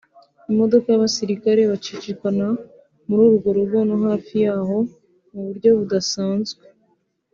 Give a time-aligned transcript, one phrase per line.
[0.51, 2.47] imodoka n’abasirikare bacicikana
[3.07, 4.77] muri urwo rugo no hafi yaho
[5.31, 6.63] mu buryo budasanzwe